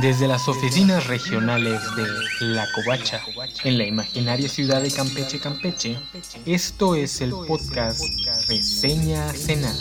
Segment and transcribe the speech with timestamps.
[0.00, 2.06] Desde las oficinas regionales de
[2.46, 3.20] La Covacha,
[3.64, 5.98] en la imaginaria ciudad de Campeche, Campeche,
[6.46, 8.00] esto es el podcast
[8.48, 9.74] Reseña Cenada.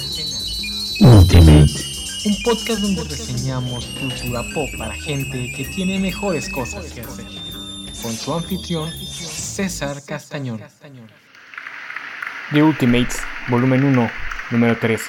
[0.99, 7.25] Un podcast donde reseñamos cultura pop para gente que tiene mejores cosas que hacer.
[8.01, 10.61] Con su anfitrión, César Castañón.
[12.51, 13.17] The Ultimates,
[13.49, 14.11] volumen 1,
[14.49, 15.05] número 13.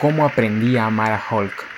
[0.00, 1.73] ¿Cómo aprendí a amar a Hulk?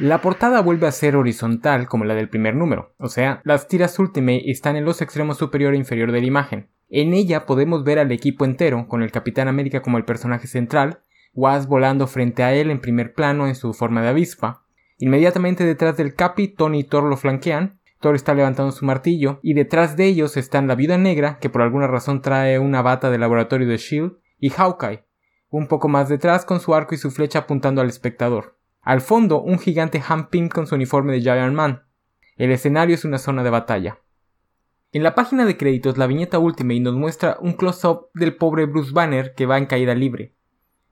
[0.00, 3.98] La portada vuelve a ser horizontal como la del primer número, o sea, las tiras
[3.98, 6.70] Ultimate están en los extremos superior e inferior de la imagen.
[6.88, 11.00] En ella podemos ver al equipo entero, con el Capitán América como el personaje central,
[11.34, 14.64] Was volando frente a él en primer plano en su forma de avispa.
[14.96, 19.52] Inmediatamente detrás del Capi, Tony y Thor lo flanquean, Thor está levantando su martillo, y
[19.52, 23.20] detrás de ellos están la Viuda Negra, que por alguna razón trae una bata del
[23.20, 25.04] laboratorio de Shield, y Hawkeye,
[25.50, 28.58] un poco más detrás con su arco y su flecha apuntando al espectador.
[28.82, 31.82] Al fondo, un gigante Han Pym con su uniforme de Giant Man.
[32.36, 33.98] El escenario es una zona de batalla.
[34.92, 38.66] En la página de créditos, la viñeta última y nos muestra un close-up del pobre
[38.66, 40.34] Bruce Banner que va en caída libre.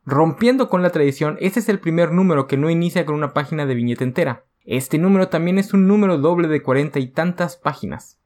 [0.04, 3.66] Rompiendo con la tradición, este es el primer número que no inicia con una página
[3.66, 4.44] de viñeta entera.
[4.64, 8.20] Este número también es un número doble de cuarenta y tantas páginas.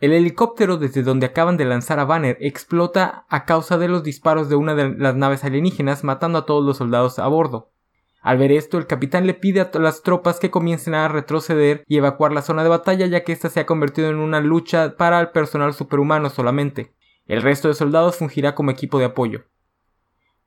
[0.00, 4.48] El helicóptero desde donde acaban de lanzar a Banner explota a causa de los disparos
[4.48, 7.72] de una de las naves alienígenas matando a todos los soldados a bordo.
[8.20, 11.98] Al ver esto, el capitán le pide a las tropas que comiencen a retroceder y
[11.98, 15.20] evacuar la zona de batalla ya que ésta se ha convertido en una lucha para
[15.20, 16.92] el personal superhumano solamente.
[17.26, 19.44] El resto de soldados fungirá como equipo de apoyo.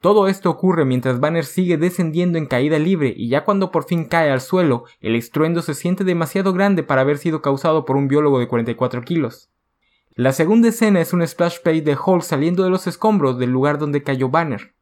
[0.02, 4.06] Todo esto ocurre mientras Banner sigue descendiendo en caída libre y ya cuando por fin
[4.06, 8.08] cae al suelo, el estruendo se siente demasiado grande para haber sido causado por un
[8.08, 9.52] biólogo de 44 kilos.
[10.16, 13.78] La segunda escena es un splash page de Hulk saliendo de los escombros del lugar
[13.78, 14.74] donde cayó Banner.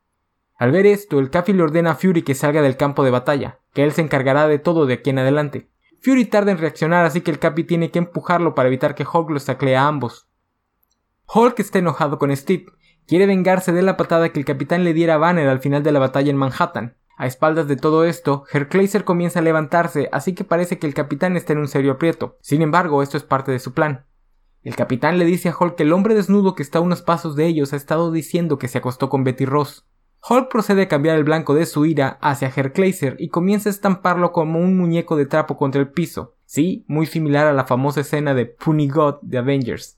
[0.59, 3.59] Al ver esto, el Capi le ordena a Fury que salga del campo de batalla,
[3.73, 5.69] que él se encargará de todo de aquí en adelante.
[6.01, 9.29] Fury tarda en reaccionar, así que el Capi tiene que empujarlo para evitar que Hulk
[9.29, 10.27] los taclee a ambos.
[11.33, 12.65] Hulk está enojado con Steve,
[13.07, 15.93] quiere vengarse de la patada que el capitán le diera a Banner al final de
[15.93, 16.97] la batalla en Manhattan.
[17.15, 18.67] A espaldas de todo esto, Herr
[19.05, 22.37] comienza a levantarse, así que parece que el capitán está en un serio aprieto.
[22.41, 24.05] Sin embargo, esto es parte de su plan.
[24.63, 27.37] El capitán le dice a Hulk que el hombre desnudo que está a unos pasos
[27.37, 29.85] de ellos ha estado diciendo que se acostó con Betty Ross.
[30.27, 34.31] Hulk procede a cambiar el blanco de su ira hacia Herkleiser y comienza a estamparlo
[34.31, 38.33] como un muñeco de trapo contra el piso, sí, muy similar a la famosa escena
[38.33, 39.97] de Puny God de Avengers.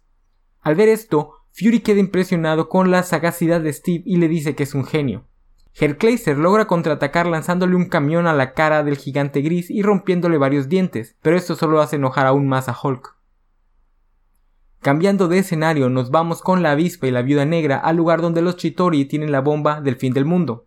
[0.61, 4.63] Al ver esto, Fury queda impresionado con la sagacidad de Steve y le dice que
[4.63, 5.25] es un genio.
[5.73, 10.69] Herkleiser logra contraatacar lanzándole un camión a la cara del gigante gris y rompiéndole varios
[10.69, 13.15] dientes, pero esto solo hace enojar aún más a Hulk.
[14.81, 18.42] Cambiando de escenario, nos vamos con la avispa y la viuda negra al lugar donde
[18.42, 20.66] los Chitori tienen la bomba del fin del mundo.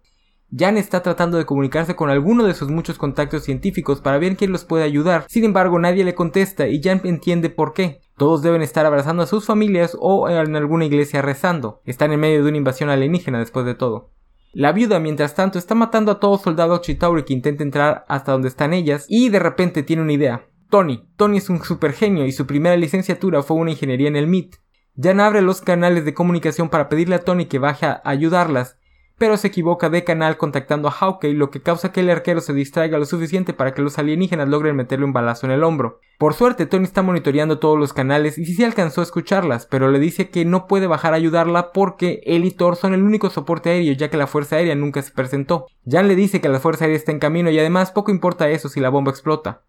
[0.57, 4.53] Jan está tratando de comunicarse con alguno de sus muchos contactos científicos para ver quién
[4.53, 8.03] los puede ayudar, sin embargo nadie le contesta y Jan entiende por qué.
[8.17, 11.83] Todos deben estar abrazando a sus familias o en alguna iglesia rezando.
[11.85, 14.13] Están en medio de una invasión alienígena después de todo.
[14.53, 18.47] La viuda, mientras tanto, está matando a todo soldado Chitauri que intenta entrar hasta donde
[18.47, 20.47] están ellas y de repente tiene una idea.
[20.75, 21.09] Tony.
[21.15, 24.57] Tony es un supergenio y su primera licenciatura fue una ingeniería en el MIT.
[25.01, 28.77] Jan abre los canales de comunicación para pedirle a Tony que baje a ayudarlas,
[29.17, 32.53] pero se equivoca de canal contactando a Hawkeye, lo que causa que el arquero se
[32.53, 36.01] distraiga lo suficiente para que los alienígenas logren meterle un balazo en el hombro.
[36.19, 39.93] Por suerte, Tony está monitoreando todos los canales y sí se alcanzó a escucharlas, pero
[39.93, 43.31] le dice que no puede bajar a ayudarla porque él y Thor son el único
[43.31, 45.67] soporte aéreo ya que la Fuerza Aérea nunca se presentó.
[45.89, 48.69] Jan le dice que la Fuerza Aérea está en camino y además poco importa eso
[48.69, 49.63] si la bomba explota.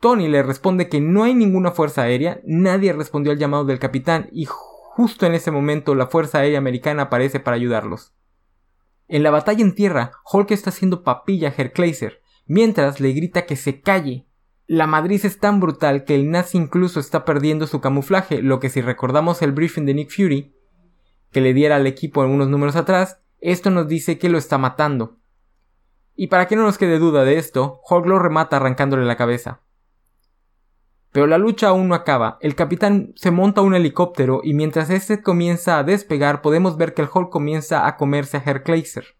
[0.00, 4.28] Tony le responde que no hay ninguna fuerza aérea, nadie respondió al llamado del capitán
[4.32, 4.46] y
[4.96, 8.14] justo en ese momento la Fuerza Aérea Americana aparece para ayudarlos.
[9.08, 13.56] En la batalla en tierra, Hulk está haciendo papilla a Herkleiser, mientras le grita que
[13.56, 14.26] se calle.
[14.66, 18.70] La madriz es tan brutal que el nazi incluso está perdiendo su camuflaje, lo que
[18.70, 20.54] si recordamos el briefing de Nick Fury,
[21.30, 25.18] que le diera al equipo unos números atrás, esto nos dice que lo está matando.
[26.14, 29.60] Y para que no nos quede duda de esto, Hulk lo remata arrancándole la cabeza.
[31.16, 32.36] Pero la lucha aún no acaba.
[32.42, 37.00] El capitán se monta un helicóptero y mientras este comienza a despegar podemos ver que
[37.00, 39.16] el Hulk comienza a comerse a Herkleiser.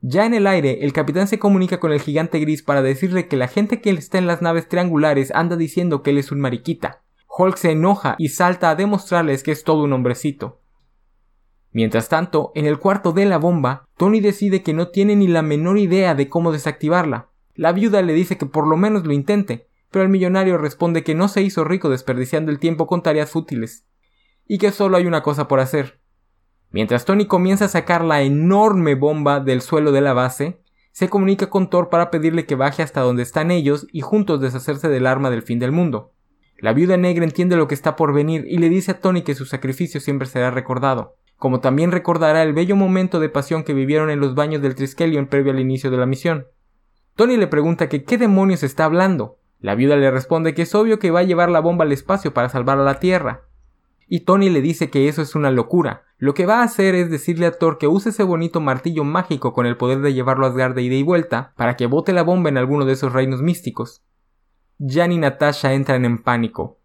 [0.00, 3.36] Ya en el aire, el capitán se comunica con el gigante gris para decirle que
[3.36, 7.02] la gente que está en las naves triangulares anda diciendo que él es un mariquita.
[7.28, 10.62] Hulk se enoja y salta a demostrarles que es todo un hombrecito.
[11.70, 15.42] Mientras tanto, en el cuarto de la bomba, Tony decide que no tiene ni la
[15.42, 17.28] menor idea de cómo desactivarla.
[17.54, 21.14] La viuda le dice que por lo menos lo intente, pero el millonario responde que
[21.14, 23.86] no se hizo rico desperdiciando el tiempo con tareas fútiles,
[24.44, 26.00] y que solo hay una cosa por hacer.
[26.72, 30.60] Mientras Tony comienza a sacar la enorme bomba del suelo de la base,
[30.90, 34.88] se comunica con Thor para pedirle que baje hasta donde están ellos y juntos deshacerse
[34.88, 36.12] del arma del fin del mundo.
[36.58, 39.36] La viuda negra entiende lo que está por venir y le dice a Tony que
[39.36, 44.10] su sacrificio siempre será recordado, como también recordará el bello momento de pasión que vivieron
[44.10, 46.48] en los baños del Triskelion previo al inicio de la misión.
[47.14, 49.38] Tony le pregunta que qué demonios está hablando.
[49.64, 52.34] La viuda le responde que es obvio que va a llevar la bomba al espacio
[52.34, 53.44] para salvar a la Tierra.
[54.06, 56.02] Y Tony le dice que eso es una locura.
[56.18, 59.54] Lo que va a hacer es decirle a Thor que use ese bonito martillo mágico
[59.54, 62.22] con el poder de llevarlo a Asgard de ida y vuelta para que bote la
[62.22, 64.02] bomba en alguno de esos reinos místicos.
[64.78, 66.78] Jan y Natasha entran en pánico.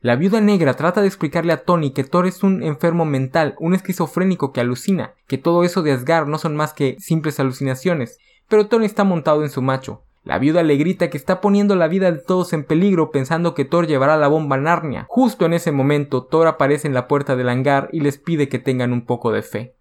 [0.00, 3.72] La viuda negra trata de explicarle a Tony que Thor es un enfermo mental, un
[3.72, 8.66] esquizofrénico que alucina, que todo eso de Asgard no son más que simples alucinaciones, pero
[8.66, 10.02] Tony está montado en su macho.
[10.26, 13.64] La viuda le grita que está poniendo la vida de todos en peligro pensando que
[13.64, 15.06] Thor llevará la bomba a Narnia.
[15.08, 18.58] Justo en ese momento, Thor aparece en la puerta del hangar y les pide que
[18.58, 19.76] tengan un poco de fe.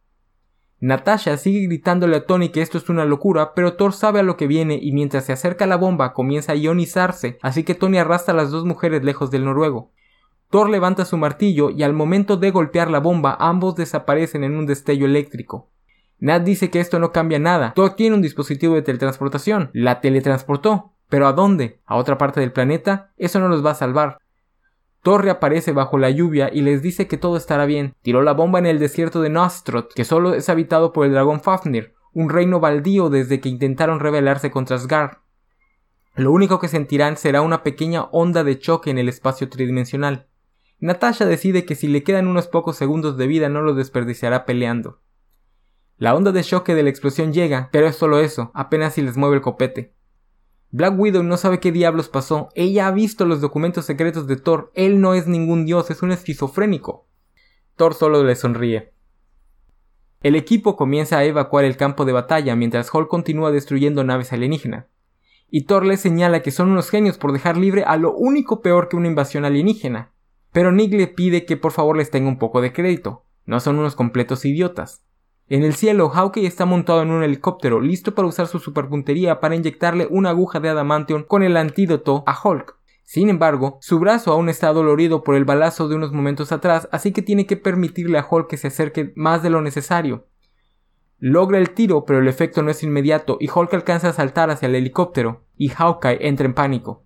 [0.80, 4.38] Natasha sigue gritándole a Tony que esto es una locura, pero Thor sabe a lo
[4.38, 8.36] que viene y mientras se acerca la bomba comienza a ionizarse, así que Tony arrastra
[8.36, 9.94] a las dos mujeres lejos del noruego.
[10.52, 14.68] Thor levanta su martillo y al momento de golpear la bomba ambos desaparecen en un
[14.68, 15.72] destello eléctrico.
[16.20, 17.74] Nat dice que esto no cambia nada.
[17.76, 19.70] Thor tiene un dispositivo de teletransportación.
[19.74, 20.94] La teletransportó.
[21.10, 21.82] ¿Pero a dónde?
[21.86, 23.12] ¿A otra parte del planeta?
[23.18, 24.18] Eso no los va a salvar.
[25.04, 27.94] Thor reaparece bajo la lluvia y les dice que todo estará bien.
[28.02, 31.42] Tiró la bomba en el desierto de Nostroth, que solo es habitado por el dragón
[31.42, 35.18] Fafnir, un reino baldío desde que intentaron rebelarse contra Asgard.
[36.16, 40.28] Lo único que sentirán será una pequeña onda de choque en el espacio tridimensional.
[40.80, 45.02] Natasha decide que si le quedan unos pocos segundos de vida no lo desperdiciará peleando.
[45.98, 49.16] La onda de choque de la explosión llega, pero es solo eso, apenas si les
[49.16, 49.94] mueve el copete.
[50.72, 52.50] Black Widow no sabe qué diablos pasó.
[52.54, 54.74] Ella ha visto los documentos secretos de Thor.
[54.76, 57.08] Él no es ningún dios, es un esquizofrénico.
[57.78, 58.92] Thor solo le sonríe.
[60.22, 64.88] El equipo comienza a evacuar el campo de batalla mientras Hulk continúa destruyendo naves alienígenas.
[65.50, 68.90] Y Thor le señala que son unos genios por dejar libre a lo único peor
[68.90, 70.12] que una invasión alienígena.
[70.52, 73.24] Pero Nick le pide que por favor les tenga un poco de crédito.
[73.46, 75.06] No son unos completos idiotas.
[75.48, 79.56] En el cielo, Hawkeye está montado en un helicóptero, listo para usar su superpuntería para
[79.56, 82.76] inyectarle una aguja de adamantium con el antídoto a Hulk.
[83.04, 87.12] Sin embargo, su brazo aún está dolorido por el balazo de unos momentos atrás, así
[87.12, 90.26] que tiene que permitirle a Hulk que se acerque más de lo necesario.
[91.20, 94.68] Logra el tiro, pero el efecto no es inmediato y Hulk alcanza a saltar hacia
[94.68, 97.05] el helicóptero, y Hawkeye entra en pánico.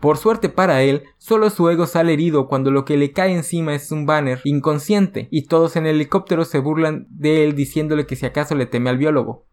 [0.00, 3.74] Por suerte para él, solo su ego sale herido cuando lo que le cae encima
[3.74, 8.16] es un banner inconsciente y todos en el helicóptero se burlan de él diciéndole que
[8.16, 9.46] si acaso le teme al biólogo.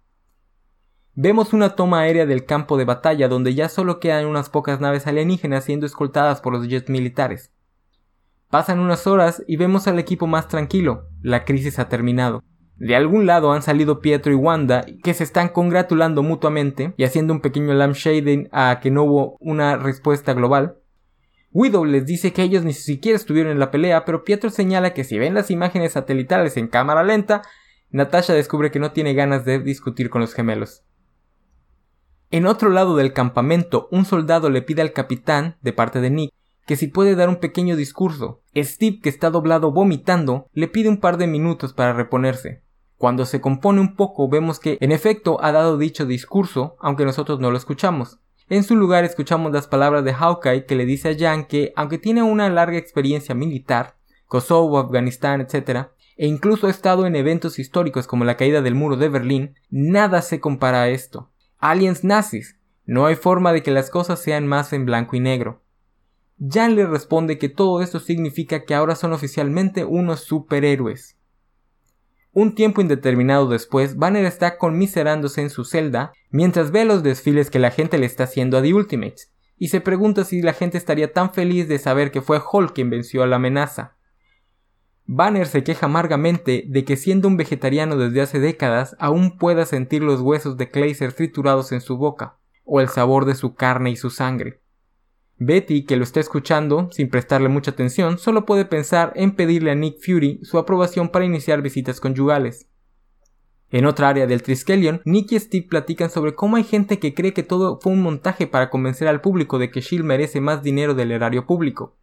[1.15, 5.07] Vemos una toma aérea del campo de batalla donde ya solo quedan unas pocas naves
[5.07, 7.51] alienígenas siendo escoltadas por los jets militares.
[8.49, 12.43] Pasan unas horas y vemos al equipo más tranquilo, la crisis ha terminado.
[12.77, 17.33] De algún lado han salido Pietro y Wanda que se están congratulando mutuamente y haciendo
[17.33, 20.77] un pequeño lampshading a que no hubo una respuesta global.
[21.51, 25.03] Widow les dice que ellos ni siquiera estuvieron en la pelea, pero Pietro señala que
[25.03, 27.43] si ven las imágenes satelitales en cámara lenta,
[27.91, 30.83] Natasha descubre que no tiene ganas de discutir con los gemelos.
[32.31, 36.33] En otro lado del campamento, un soldado le pide al capitán, de parte de Nick,
[36.65, 38.41] que si puede dar un pequeño discurso.
[38.55, 42.62] Steve, que está doblado vomitando, le pide un par de minutos para reponerse.
[43.03, 47.37] Cuando se compone un poco vemos que en efecto ha dado dicho discurso, aunque nosotros
[47.41, 48.21] no lo escuchamos.
[48.47, 51.97] En su lugar escuchamos las palabras de Hawkeye que le dice a Jan que, aunque
[51.97, 58.07] tiene una larga experiencia militar, Kosovo, Afganistán, etc., e incluso ha estado en eventos históricos
[58.07, 61.29] como la caída del muro de Berlín, nada se compara a esto.
[61.57, 62.57] Aliens nazis.
[62.85, 65.61] No hay forma de que las cosas sean más en blanco y negro.
[66.39, 71.17] Jan le responde que todo esto significa que ahora son oficialmente unos superhéroes.
[72.33, 77.59] Un tiempo indeterminado después, Banner está conmiserándose en su celda mientras ve los desfiles que
[77.59, 81.13] la gente le está haciendo a The Ultimates, y se pregunta si la gente estaría
[81.13, 83.97] tan feliz de saber que fue Hulk quien venció a la amenaza.
[85.05, 90.01] Banner se queja amargamente de que siendo un vegetariano desde hace décadas aún pueda sentir
[90.01, 93.95] los huesos de Kleiser triturados en su boca, o el sabor de su carne y
[93.95, 94.62] su sangre.
[95.37, 99.75] Betty, que lo está escuchando sin prestarle mucha atención, solo puede pensar en pedirle a
[99.75, 102.67] Nick Fury su aprobación para iniciar visitas conyugales.
[103.73, 107.33] En otra área del Triskelion, Nick y Steve platican sobre cómo hay gente que cree
[107.33, 110.93] que todo fue un montaje para convencer al público de que Shield merece más dinero
[110.93, 111.97] del erario público.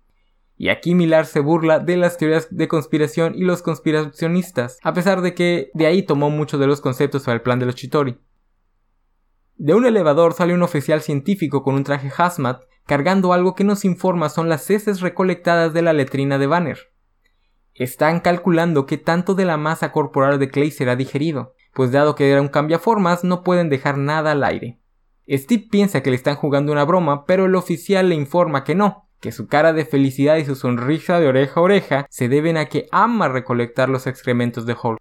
[0.56, 5.22] Y aquí Milar se burla de las teorías de conspiración y los conspiracionistas, a pesar
[5.22, 8.18] de que de ahí tomó muchos de los conceptos para el plan de los Chitori.
[9.62, 13.84] De un elevador sale un oficial científico con un traje hazmat cargando algo que nos
[13.84, 16.78] informa son las heces recolectadas de la letrina de Banner.
[17.74, 21.52] Están calculando qué tanto de la masa corporal de Clay será digerido.
[21.74, 24.80] pues dado que era un cambiaformas no pueden dejar nada al aire.
[25.28, 29.10] Steve piensa que le están jugando una broma, pero el oficial le informa que no,
[29.20, 32.64] que su cara de felicidad y su sonrisa de oreja a oreja se deben a
[32.64, 35.00] que ama recolectar los excrementos de Hulk.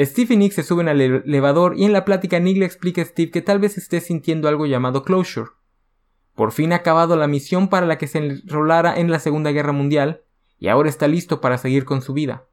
[0.00, 3.04] Steve y Nick se suben al elevador y en la plática Nick le explica a
[3.04, 5.50] Steve que tal vez esté sintiendo algo llamado closure.
[6.34, 9.72] Por fin ha acabado la misión para la que se enrolara en la Segunda Guerra
[9.72, 10.22] Mundial
[10.58, 12.46] y ahora está listo para seguir con su vida.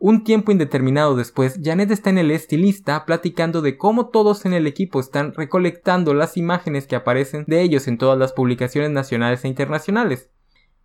[0.00, 4.66] Un tiempo indeterminado después, Janet está en el estilista platicando de cómo todos en el
[4.66, 9.48] equipo están recolectando las imágenes que aparecen de ellos en todas las publicaciones nacionales e
[9.48, 10.30] internacionales.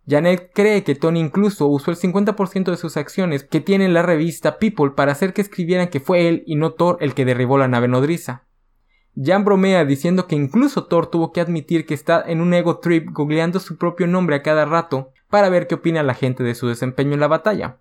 [0.06, 4.02] Janet cree que Tony incluso usó el 50% de sus acciones que tiene en la
[4.02, 7.56] revista People para hacer que escribieran que fue él y no Thor el que derribó
[7.56, 8.44] la nave nodriza.
[9.16, 13.10] Jan bromea diciendo que incluso Thor tuvo que admitir que está en un ego trip
[13.12, 16.68] googleando su propio nombre a cada rato para ver qué opina la gente de su
[16.68, 17.78] desempeño en la batalla.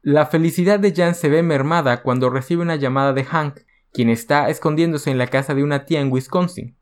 [0.00, 3.60] La felicidad de Jan se ve mermada cuando recibe una llamada de Hank,
[3.92, 6.76] quien está escondiéndose en la casa de una tía en Wisconsin.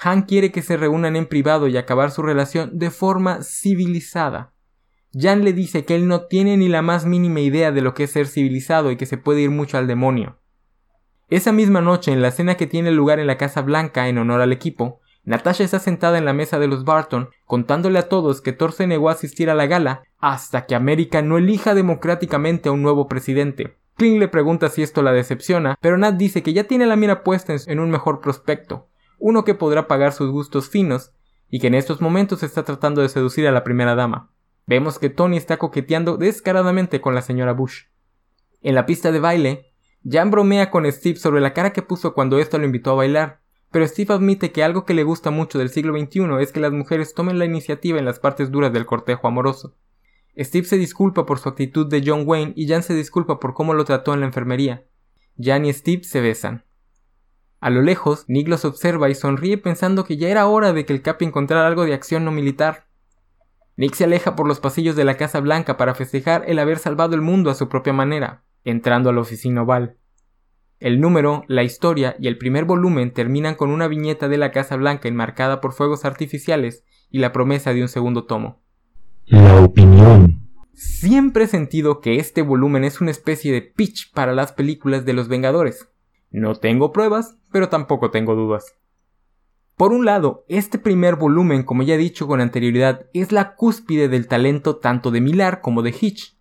[0.00, 4.52] Hank quiere que se reúnan en privado y acabar su relación de forma civilizada.
[5.12, 8.04] Jan le dice que él no tiene ni la más mínima idea de lo que
[8.04, 10.38] es ser civilizado y que se puede ir mucho al demonio.
[11.30, 14.40] Esa misma noche, en la cena que tiene lugar en la Casa Blanca en honor
[14.40, 18.52] al equipo, Natasha está sentada en la mesa de los Barton contándole a todos que
[18.52, 22.72] Thor se negó a asistir a la gala hasta que América no elija democráticamente a
[22.72, 23.76] un nuevo presidente.
[23.96, 27.24] Kling le pregunta si esto la decepciona, pero Nat dice que ya tiene la mira
[27.24, 28.88] puesta en un mejor prospecto,
[29.18, 31.12] uno que podrá pagar sus gustos finos,
[31.50, 34.30] y que en estos momentos está tratando de seducir a la primera dama.
[34.66, 37.84] Vemos que Tony está coqueteando descaradamente con la señora Bush.
[38.60, 39.72] En la pista de baile,
[40.04, 43.40] Jan bromea con Steve sobre la cara que puso cuando ésta lo invitó a bailar,
[43.70, 46.72] pero Steve admite que algo que le gusta mucho del siglo XXI es que las
[46.72, 49.76] mujeres tomen la iniciativa en las partes duras del cortejo amoroso.
[50.38, 53.74] Steve se disculpa por su actitud de John Wayne y Jan se disculpa por cómo
[53.74, 54.84] lo trató en la enfermería.
[55.38, 56.64] Jan y Steve se besan.
[57.60, 60.92] A lo lejos, Nick los observa y sonríe pensando que ya era hora de que
[60.92, 62.86] el Capi encontrara algo de acción no militar.
[63.76, 67.14] Nick se aleja por los pasillos de la Casa Blanca para festejar el haber salvado
[67.14, 69.96] el mundo a su propia manera, entrando a la oficina oval.
[70.80, 74.76] El número, la historia y el primer volumen terminan con una viñeta de la Casa
[74.76, 78.62] Blanca enmarcada por fuegos artificiales y la promesa de un segundo tomo.
[79.26, 80.48] La opinión.
[80.74, 85.12] Siempre he sentido que este volumen es una especie de pitch para las películas de
[85.12, 85.88] los Vengadores.
[86.30, 88.76] No tengo pruebas, pero tampoco tengo dudas.
[89.76, 94.08] Por un lado, este primer volumen, como ya he dicho con anterioridad, es la cúspide
[94.08, 96.36] del talento tanto de Millar como de Hitch,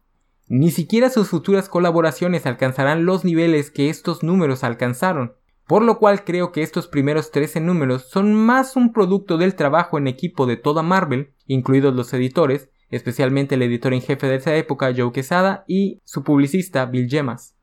[0.47, 5.33] ni siquiera sus futuras colaboraciones alcanzarán los niveles que estos números alcanzaron,
[5.67, 9.97] por lo cual creo que estos primeros 13 números son más un producto del trabajo
[9.97, 14.55] en equipo de toda Marvel, incluidos los editores, especialmente el editor en jefe de esa
[14.55, 17.56] época Joe Quesada y su publicista Bill Gemas.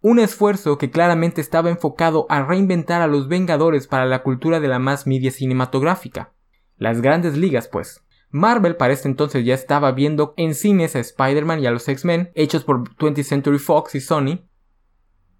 [0.00, 4.68] Un esfuerzo que claramente estaba enfocado a reinventar a los Vengadores para la cultura de
[4.68, 6.32] la más media cinematográfica.
[6.76, 8.04] Las grandes ligas, pues.
[8.30, 12.30] Marvel para este entonces ya estaba viendo en cines a Spider-Man y a los X-Men,
[12.34, 14.40] hechos por 20th Century Fox y Sony.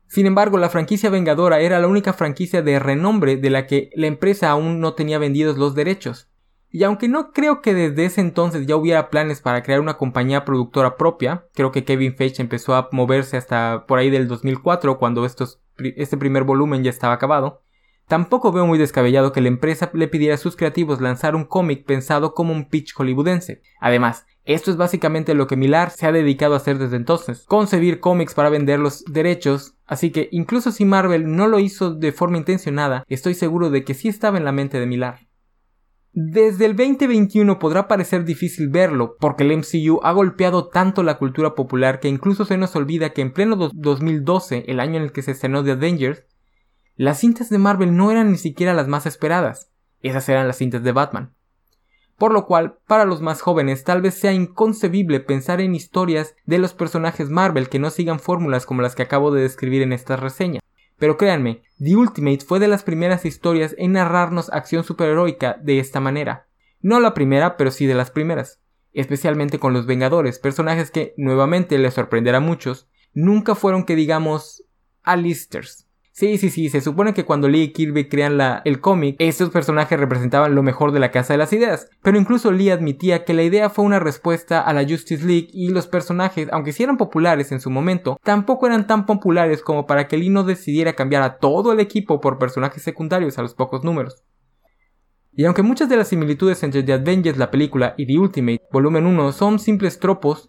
[0.09, 4.07] Sin embargo, la franquicia Vengadora era la única franquicia de renombre de la que la
[4.07, 6.31] empresa aún no tenía vendidos los derechos.
[6.77, 10.45] Y aunque no creo que desde ese entonces ya hubiera planes para crear una compañía
[10.45, 15.25] productora propia, creo que Kevin Feige empezó a moverse hasta por ahí del 2004 cuando
[15.25, 17.63] este primer volumen ya estaba acabado,
[18.09, 21.85] Tampoco veo muy descabellado que la empresa le pidiera a sus creativos lanzar un cómic
[21.87, 23.63] pensado como un pitch hollywoodense.
[23.81, 27.99] Además, esto es básicamente lo que Millar se ha dedicado a hacer desde entonces, concebir
[27.99, 32.37] cómics para vender los derechos, así que incluso si Marvel no lo hizo de forma
[32.37, 35.26] intencionada, estoy seguro de que sí estaba en la mente de Millar.
[36.19, 41.55] Desde el 2021 podrá parecer difícil verlo, porque el MCU ha golpeado tanto la cultura
[41.55, 45.21] popular que incluso se nos olvida que en pleno 2012, el año en el que
[45.21, 46.25] se estrenó The Avengers,
[46.95, 49.71] las cintas de Marvel no eran ni siquiera las más esperadas,
[50.01, 51.35] esas eran las cintas de Batman.
[52.17, 56.57] Por lo cual, para los más jóvenes tal vez sea inconcebible pensar en historias de
[56.57, 60.17] los personajes Marvel que no sigan fórmulas como las que acabo de describir en esta
[60.17, 60.61] reseña.
[60.99, 66.01] Pero créanme, The Ultimate fue de las primeras historias en narrarnos acción superheroica de esta
[66.01, 66.49] manera.
[66.81, 68.61] No la primera, pero sí de las primeras.
[68.93, 74.65] Especialmente con los Vengadores, personajes que, nuevamente les sorprenderá a muchos, nunca fueron que digamos
[75.03, 75.86] alisters.
[76.19, 79.51] Sí, sí, sí, se supone que cuando Lee y Kirby crean la, el cómic, estos
[79.51, 83.35] personajes representaban lo mejor de la Casa de las Ideas, pero incluso Lee admitía que
[83.35, 86.97] la idea fue una respuesta a la Justice League y los personajes, aunque sí eran
[86.97, 91.23] populares en su momento, tampoco eran tan populares como para que Lee no decidiera cambiar
[91.23, 94.25] a todo el equipo por personajes secundarios a los pocos números.
[95.35, 99.05] Y aunque muchas de las similitudes entre The Avengers, la película, y The Ultimate, volumen
[99.05, 100.49] 1 son simples tropos,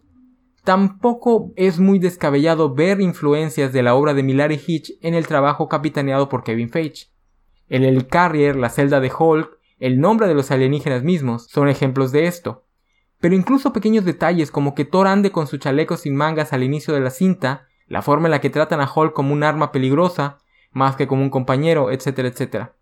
[0.68, 5.26] Tampoco es muy descabellado ver influencias de la obra de Millar y Hitch en el
[5.26, 7.06] trabajo capitaneado por Kevin Feige.
[7.70, 12.28] El Helicarrier, la celda de Hulk, el nombre de los alienígenas mismos son ejemplos de
[12.28, 12.66] esto.
[13.22, 16.94] Pero incluso pequeños detalles como que Thor ande con su chaleco sin mangas al inicio
[16.94, 20.40] de la cinta, la forma en la que tratan a Hulk como un arma peligrosa,
[20.72, 22.77] más que como un compañero, etcétera, etcétera.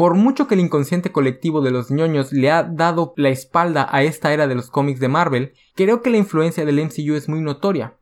[0.00, 4.02] Por mucho que el inconsciente colectivo de los ñoños le ha dado la espalda a
[4.02, 7.42] esta era de los cómics de Marvel, creo que la influencia del MCU es muy
[7.42, 7.98] notoria.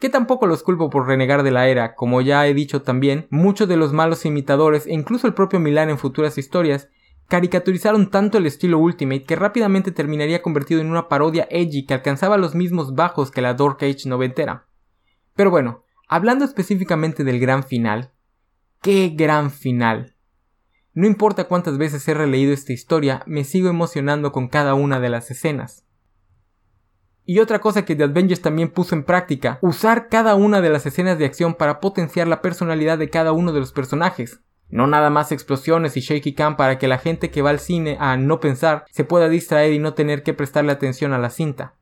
[0.00, 3.68] Que tampoco los culpo por renegar de la era, como ya he dicho también, muchos
[3.68, 6.88] de los malos imitadores e incluso el propio Milan en futuras historias
[7.28, 12.38] caricaturizaron tanto el estilo Ultimate que rápidamente terminaría convertido en una parodia edgy que alcanzaba
[12.38, 14.66] los mismos bajos que la Dark Age noventera.
[15.36, 18.10] Pero bueno, hablando específicamente del gran final,
[18.82, 20.16] ¡qué gran final!
[20.92, 25.08] No importa cuántas veces he releído esta historia, me sigo emocionando con cada una de
[25.08, 25.84] las escenas.
[27.24, 30.86] Y otra cosa que The Avengers también puso en práctica, usar cada una de las
[30.86, 34.40] escenas de acción para potenciar la personalidad de cada uno de los personajes.
[34.68, 37.96] No nada más explosiones y shaky cam para que la gente que va al cine
[38.00, 41.74] a no pensar se pueda distraer y no tener que prestarle atención a la cinta.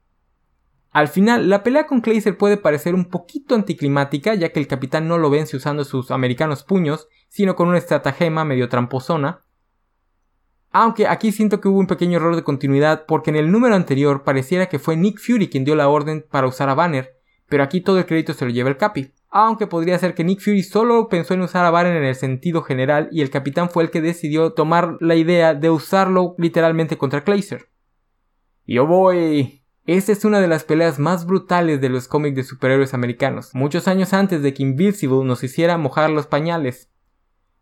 [0.91, 5.07] Al final, la pelea con Kleiser puede parecer un poquito anticlimática, ya que el capitán
[5.07, 9.44] no lo vence usando sus americanos puños, sino con una estratagema medio tramposona.
[10.70, 14.23] Aunque aquí siento que hubo un pequeño error de continuidad, porque en el número anterior
[14.23, 17.14] pareciera que fue Nick Fury quien dio la orden para usar a Banner,
[17.49, 20.40] pero aquí todo el crédito se lo lleva el Capi aunque podría ser que Nick
[20.40, 23.82] Fury solo pensó en usar a Banner en el sentido general y el capitán fue
[23.82, 27.68] el que decidió tomar la idea de usarlo literalmente contra Kleiser.
[28.66, 29.62] Yo voy.
[29.85, 33.88] Esta es una de las peleas más brutales de los cómics de superhéroes americanos, muchos
[33.88, 36.90] años antes de que Invincible nos hiciera mojar los pañales.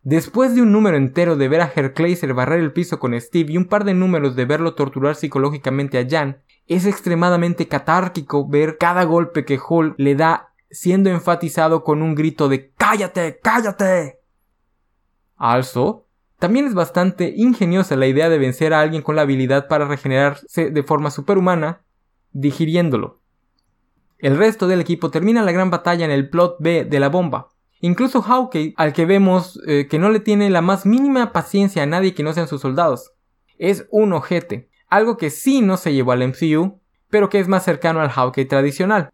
[0.09, 3.57] Después de un número entero de ver a Kleiser barrer el piso con Steve y
[3.57, 9.03] un par de números de verlo torturar psicológicamente a Jan, es extremadamente catárquico ver cada
[9.03, 13.41] golpe que Hulk le da siendo enfatizado con un grito de ¡Cállate!
[13.43, 14.21] ¡Cállate!
[15.35, 16.07] Also,
[16.39, 20.71] también es bastante ingeniosa la idea de vencer a alguien con la habilidad para regenerarse
[20.71, 21.83] de forma superhumana,
[22.31, 23.19] digiriéndolo.
[24.19, 27.49] El resto del equipo termina la gran batalla en el plot B de la bomba.
[27.81, 31.87] Incluso Hawkeye, al que vemos eh, que no le tiene la más mínima paciencia a
[31.87, 33.13] nadie que no sean sus soldados.
[33.59, 37.65] Es un ojete, algo que sí no se llevó al MCU, pero que es más
[37.65, 39.11] cercano al Hawkeye tradicional.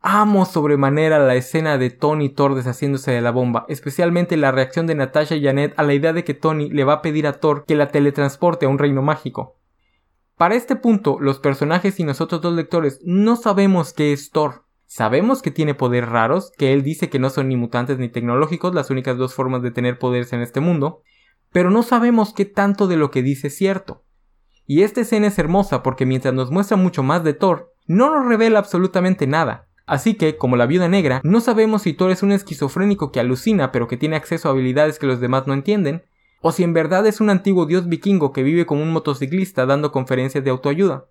[0.00, 4.94] Amo sobremanera la escena de Tony Thor deshaciéndose de la bomba, especialmente la reacción de
[4.94, 7.64] Natasha y Janet a la idea de que Tony le va a pedir a Thor
[7.66, 9.56] que la teletransporte a un reino mágico.
[10.36, 14.65] Para este punto, los personajes y nosotros dos lectores no sabemos qué es Thor.
[14.86, 18.74] Sabemos que tiene poderes raros, que él dice que no son ni mutantes ni tecnológicos,
[18.74, 21.02] las únicas dos formas de tener poderes en este mundo,
[21.52, 24.04] pero no sabemos qué tanto de lo que dice es cierto.
[24.66, 28.26] Y esta escena es hermosa porque mientras nos muestra mucho más de Thor, no nos
[28.26, 29.68] revela absolutamente nada.
[29.86, 33.70] Así que, como la viuda negra, no sabemos si Thor es un esquizofrénico que alucina
[33.70, 36.02] pero que tiene acceso a habilidades que los demás no entienden,
[36.42, 39.92] o si en verdad es un antiguo dios vikingo que vive como un motociclista dando
[39.92, 41.06] conferencias de autoayuda.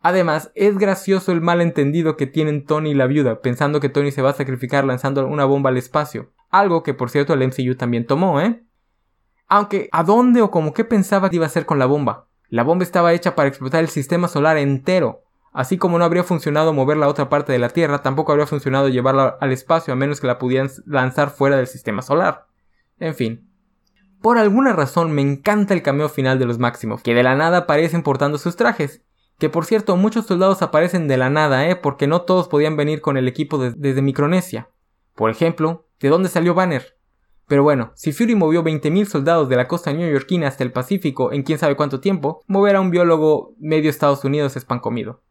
[0.00, 4.22] Además, es gracioso el malentendido que tienen Tony y la viuda, pensando que Tony se
[4.22, 8.06] va a sacrificar lanzando una bomba al espacio, algo que por cierto el MCU también
[8.06, 8.62] tomó, ¿eh?
[9.48, 12.28] Aunque, ¿a dónde o como qué pensaba que iba a hacer con la bomba?
[12.48, 16.72] La bomba estaba hecha para explotar el sistema solar entero, Así como no habría funcionado
[16.72, 20.20] moverla a otra parte de la Tierra, tampoco habría funcionado llevarla al espacio a menos
[20.20, 22.46] que la pudieran lanzar fuera del sistema solar.
[22.98, 23.50] En fin.
[24.20, 27.58] Por alguna razón me encanta el cameo final de los Maximoff, que de la nada
[27.58, 29.02] aparecen portando sus trajes.
[29.38, 31.76] Que por cierto, muchos soldados aparecen de la nada, ¿eh?
[31.76, 34.68] Porque no todos podían venir con el equipo desde Micronesia.
[35.14, 36.96] Por ejemplo, ¿de dónde salió Banner?
[37.46, 41.44] Pero bueno, si Fury movió 20.000 soldados de la costa neoyorquina hasta el Pacífico en
[41.44, 45.22] quién sabe cuánto tiempo, mover a un biólogo medio Estados Unidos es pan comido.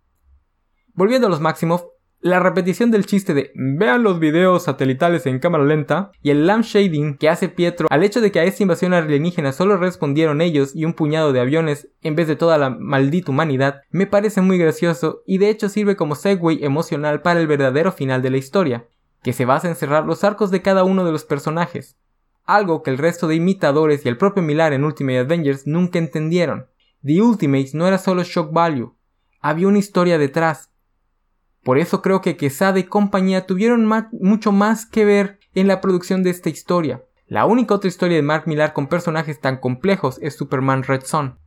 [0.93, 1.83] Volviendo a los Maximoff,
[2.19, 6.63] la repetición del chiste de vean los videos satelitales en cámara lenta y el lamp
[6.63, 10.75] shading que hace Pietro al hecho de que a esta invasión alienígena solo respondieron ellos
[10.75, 14.57] y un puñado de aviones en vez de toda la maldita humanidad me parece muy
[14.57, 18.87] gracioso y de hecho sirve como segue emocional para el verdadero final de la historia,
[19.21, 21.97] que se basa en cerrar los arcos de cada uno de los personajes,
[22.45, 26.67] algo que el resto de imitadores y el propio Millar en Ultimate Avengers nunca entendieron.
[27.03, 28.95] The Ultimates no era solo shock value,
[29.39, 30.71] había una historia detrás,
[31.67, 36.23] por eso creo que Quesada y compañía tuvieron mucho más que ver en la producción
[36.23, 37.03] de esta historia.
[37.25, 41.39] La única otra historia de Mark Millar con personajes tan complejos es Superman Red Son.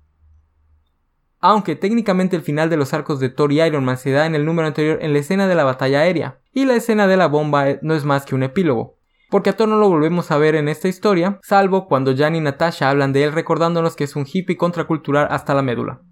[1.40, 4.34] Aunque técnicamente el final de los arcos de Thor y Iron Man se da en
[4.34, 7.26] el número anterior en la escena de la batalla aérea, y la escena de la
[7.26, 8.98] bomba no es más que un epílogo,
[9.30, 12.40] porque a Thor no lo volvemos a ver en esta historia, salvo cuando Jan y
[12.40, 16.02] Natasha hablan de él recordándonos que es un hippie contracultural hasta la médula.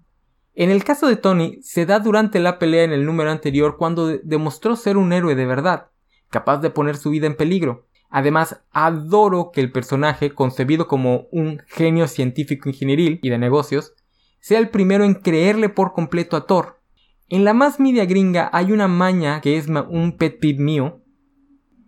[0.59, 4.07] En el caso de Tony, se da durante la pelea en el número anterior cuando
[4.07, 5.87] demostró ser un héroe de verdad,
[6.29, 7.87] capaz de poner su vida en peligro.
[8.09, 13.93] Además, adoro que el personaje, concebido como un genio científico ingenieril y de negocios,
[14.41, 16.81] sea el primero en creerle por completo a Thor.
[17.29, 21.01] En la más media gringa hay una maña que es un pet peeve mío,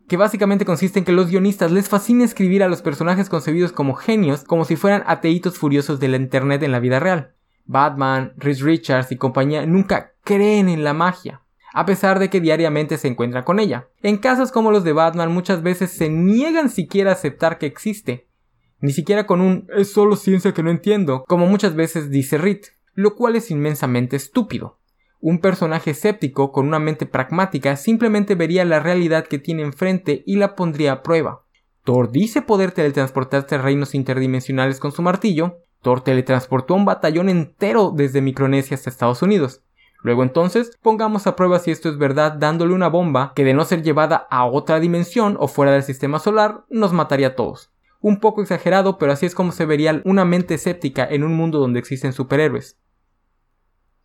[0.08, 3.96] que básicamente consiste en que los guionistas les fascina escribir a los personajes concebidos como
[3.96, 7.36] genios como si fueran ateitos furiosos de la internet en la vida real.
[7.72, 11.42] Batman, Rhys Richards y compañía nunca creen en la magia,
[11.74, 13.88] a pesar de que diariamente se encuentran con ella.
[14.04, 18.28] En casos como los de Batman muchas veces se niegan siquiera a aceptar que existe,
[18.82, 22.62] ni siquiera con un es solo ciencia que no entiendo, como muchas veces dice Reed,
[22.94, 24.80] lo cual es inmensamente estúpido.
[25.22, 30.36] Un personaje escéptico con una mente pragmática simplemente vería la realidad que tiene enfrente y
[30.38, 31.46] la pondría a prueba.
[31.84, 35.60] Thor dice poder teletransportarse a reinos interdimensionales con su martillo.
[35.82, 39.63] Thor teletransportó un batallón entero desde Micronesia hasta Estados Unidos.
[40.04, 43.65] Luego entonces, pongamos a prueba si esto es verdad dándole una bomba que de no
[43.65, 47.72] ser llevada a otra dimensión o fuera del sistema solar, nos mataría a todos.
[48.00, 51.60] Un poco exagerado, pero así es como se vería una mente escéptica en un mundo
[51.60, 52.80] donde existen superhéroes.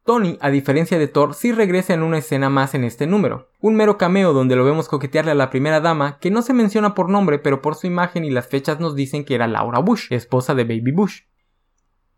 [0.04, 3.74] Tony, a diferencia de Thor, sí regresa en una escena más en este número, un
[3.74, 7.08] mero cameo donde lo vemos coquetearle a la primera dama, que no se menciona por
[7.08, 10.54] nombre, pero por su imagen y las fechas nos dicen que era Laura Bush, esposa
[10.54, 11.22] de Baby Bush.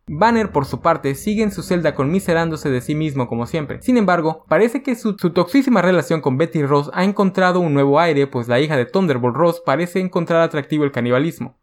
[0.08, 3.82] Banner, por su parte, sigue en su celda conmiserándose de sí mismo como siempre.
[3.82, 8.00] Sin embargo, parece que su, su, toxísima relación con Betty Ross ha encontrado un nuevo
[8.00, 11.58] aire, pues la hija de Thunderbolt Ross parece encontrar atractivo el canibalismo.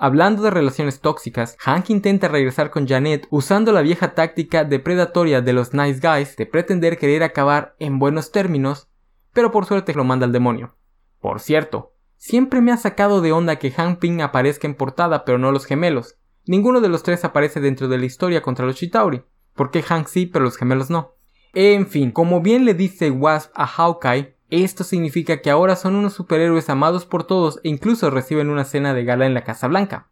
[0.00, 5.52] Hablando de relaciones tóxicas, Hank intenta regresar con Janet usando la vieja táctica depredatoria de
[5.52, 8.88] los nice guys de pretender querer acabar en buenos términos,
[9.32, 10.76] pero por suerte lo manda al demonio.
[11.20, 15.36] Por cierto, siempre me ha sacado de onda que Hank Pym aparezca en portada pero
[15.36, 16.16] no los gemelos.
[16.48, 19.22] Ninguno de los tres aparece dentro de la historia contra los Chitauri.
[19.54, 21.14] ¿Por qué Hank sí pero los gemelos no?
[21.52, 26.14] En fin, como bien le dice Wasp a Hawkeye, esto significa que ahora son unos
[26.14, 30.08] superhéroes amados por todos e incluso reciben una cena de gala en la Casa Blanca.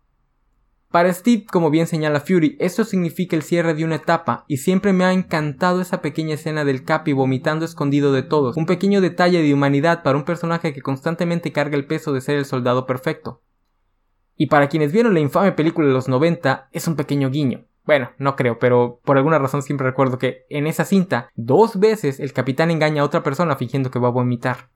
[0.91, 4.93] Para Steve, como bien señala Fury, esto significa el cierre de una etapa y siempre
[4.93, 9.41] me ha encantado esa pequeña escena del Capi vomitando escondido de todos, un pequeño detalle
[9.41, 13.41] de humanidad para un personaje que constantemente carga el peso de ser el soldado perfecto.
[14.37, 17.67] Y para quienes vieron la infame película de los 90, es un pequeño guiño.
[17.85, 22.21] Bueno, no creo, pero por alguna razón siempre recuerdo que en esa cinta dos veces
[22.21, 24.71] el capitán engaña a otra persona fingiendo que va a vomitar.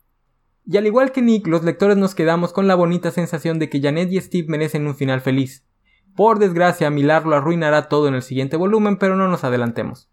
[0.64, 3.81] Y al igual que Nick, los lectores nos quedamos con la bonita sensación de que
[3.81, 5.66] Janet y Steve merecen un final feliz.
[6.14, 10.10] Por desgracia, Milar lo arruinará todo en el siguiente volumen, pero no nos adelantemos.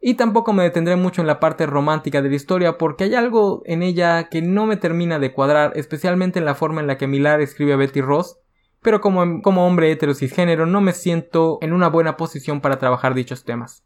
[0.00, 3.62] Y tampoco me detendré mucho en la parte romántica de la historia porque hay algo
[3.64, 7.06] en ella que no me termina de cuadrar, especialmente en la forma en la que
[7.06, 8.38] Milar escribe a Betty Ross,
[8.82, 13.14] pero como, como hombre hetero cisgénero no me siento en una buena posición para trabajar
[13.14, 13.84] dichos temas.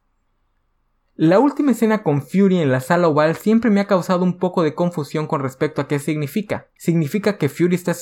[1.23, 4.63] La última escena con Fury en la sala oval siempre me ha causado un poco
[4.63, 6.69] de confusión con respecto a qué significa.
[6.79, 7.93] ¿Significa que Fury está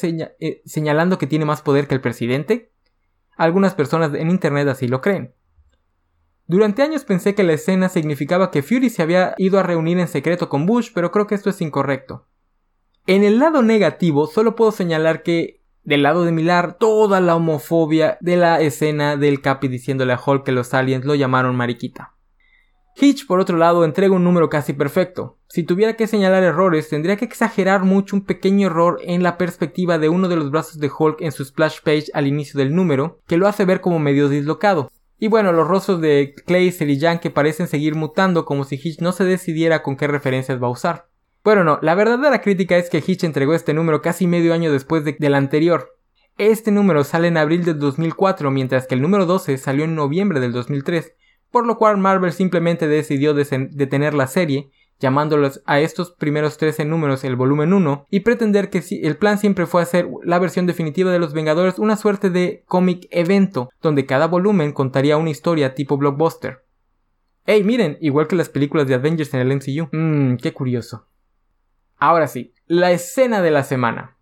[0.40, 2.70] eh, señalando que tiene más poder que el presidente?
[3.36, 5.34] Algunas personas en internet así lo creen.
[6.48, 10.08] Durante años pensé que la escena significaba que Fury se había ido a reunir en
[10.08, 12.26] secreto con Bush, pero creo que esto es incorrecto.
[13.06, 18.16] En el lado negativo, solo puedo señalar que del lado de Milar, toda la homofobia
[18.20, 22.14] de la escena del Capi diciéndole a Hulk que los aliens lo llamaron mariquita.
[22.96, 25.38] Hitch, por otro lado, entrega un número casi perfecto.
[25.48, 29.98] Si tuviera que señalar errores, tendría que exagerar mucho un pequeño error en la perspectiva
[29.98, 33.20] de uno de los brazos de Hulk en su splash page al inicio del número,
[33.26, 34.90] que lo hace ver como medio dislocado.
[35.18, 39.00] Y bueno, los rostros de Clay y Jan que parecen seguir mutando como si Hitch
[39.00, 41.08] no se decidiera con qué referencias va a usar.
[41.42, 45.04] Bueno, no, la verdadera crítica es que Hitch entregó este número casi medio año después
[45.04, 45.96] del anterior.
[46.36, 50.38] Este número sale en abril del 2004, mientras que el número 12 salió en noviembre
[50.38, 51.14] del 2003,
[51.50, 57.24] por lo cual Marvel simplemente decidió detener la serie, llamándolos a estos primeros 13 números
[57.24, 61.18] el volumen 1, y pretender que el plan siempre fue hacer la versión definitiva de
[61.18, 66.64] los Vengadores una suerte de cómic evento, donde cada volumen contaría una historia tipo blockbuster.
[67.46, 69.88] Hey, miren, igual que las películas de Avengers en el MCU.
[69.90, 71.06] Mmm, qué curioso.
[71.96, 74.16] Ahora sí, la escena de la semana.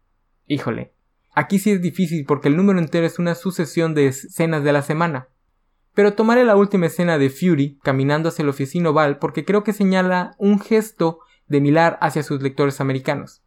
[0.47, 0.93] Híjole,
[1.33, 4.83] aquí sí es difícil porque el número entero es una sucesión de escenas de la
[4.83, 5.29] semana.
[5.97, 9.73] Pero tomaré la última escena de Fury caminando hacia el oficina oval porque creo que
[9.73, 13.43] señala un gesto de Milar hacia sus lectores americanos.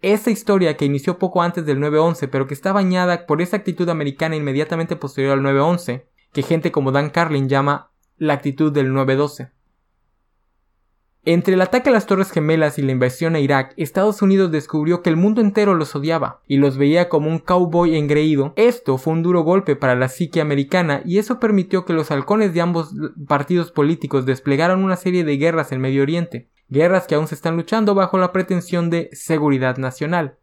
[0.00, 3.86] Esta historia que inició poco antes del 9-11 pero que está bañada por esa actitud
[3.90, 9.50] americana inmediatamente posterior al 9-11 que gente como Dan Carlin llama la actitud del 9-12.
[11.26, 15.00] Entre el ataque a las Torres Gemelas y la invasión a Irak, Estados Unidos descubrió
[15.00, 18.52] que el mundo entero los odiaba y los veía como un cowboy engreído.
[18.56, 22.52] Esto fue un duro golpe para la psique americana y eso permitió que los halcones
[22.52, 22.94] de ambos
[23.26, 27.56] partidos políticos desplegaran una serie de guerras en Medio Oriente, guerras que aún se están
[27.56, 30.36] luchando bajo la pretensión de seguridad nacional.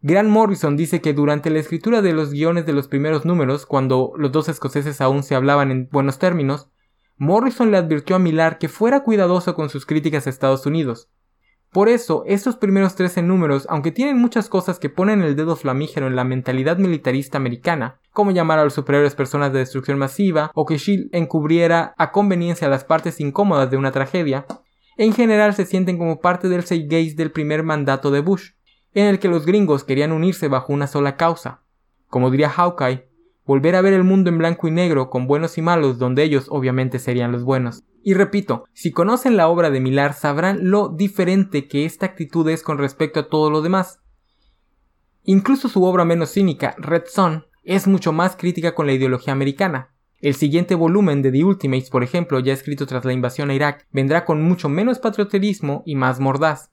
[0.00, 4.14] Grant Morrison dice que durante la escritura de los guiones de los primeros números, cuando
[4.16, 6.70] los dos escoceses aún se hablaban en buenos términos,
[7.18, 11.08] Morrison le advirtió a Millar que fuera cuidadoso con sus críticas a Estados Unidos.
[11.72, 16.06] Por eso, estos primeros 13 números, aunque tienen muchas cosas que ponen el dedo flamígero
[16.06, 20.64] en la mentalidad militarista americana, como llamar a los superiores personas de destrucción masiva, o
[20.64, 24.46] que Shield encubriera a conveniencia las partes incómodas de una tragedia,
[24.96, 28.52] en general se sienten como parte del gaze del primer mandato de Bush,
[28.94, 31.60] en el que los gringos querían unirse bajo una sola causa.
[32.08, 33.06] Como diría Hawkeye,
[33.46, 36.46] volver a ver el mundo en blanco y negro con buenos y malos donde ellos
[36.50, 37.84] obviamente serían los buenos.
[38.02, 42.62] Y repito, si conocen la obra de Millar sabrán lo diferente que esta actitud es
[42.62, 44.00] con respecto a todo lo demás.
[45.24, 49.90] Incluso su obra menos cínica, Red Son, es mucho más crítica con la ideología americana.
[50.20, 53.86] El siguiente volumen de The Ultimates, por ejemplo, ya escrito tras la invasión a Irak,
[53.90, 56.70] vendrá con mucho menos patrioterismo y más mordaz.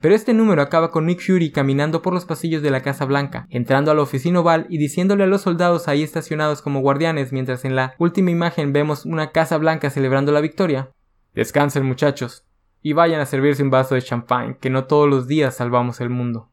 [0.00, 3.46] Pero este número acaba con Nick Fury caminando por los pasillos de la Casa Blanca,
[3.50, 7.64] entrando a la oficina oval y diciéndole a los soldados ahí estacionados como guardianes mientras
[7.64, 10.90] en la última imagen vemos una Casa Blanca celebrando la victoria.
[11.34, 12.44] Descansen muchachos,
[12.82, 16.10] y vayan a servirse un vaso de champán, que no todos los días salvamos el
[16.10, 16.50] mundo.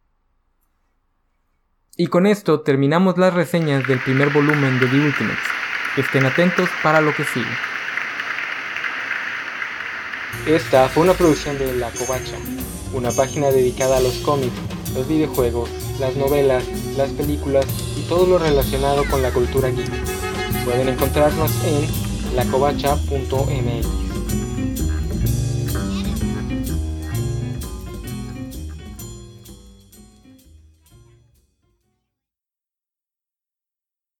[1.97, 5.39] Y con esto terminamos las reseñas del primer volumen de The Ultimates.
[5.97, 7.45] Estén atentos para lo que sigue.
[10.45, 12.36] Esta fue una producción de La Covacha,
[12.95, 14.53] una página dedicada a los cómics,
[14.95, 16.63] los videojuegos, las novelas,
[16.97, 17.65] las películas
[17.97, 19.91] y todo lo relacionado con la cultura geek.
[20.65, 24.05] Pueden encontrarnos en lacovacha.mx.